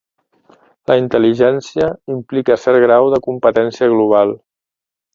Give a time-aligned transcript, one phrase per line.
[0.91, 4.39] La intel·ligència implica cert grau de competència global.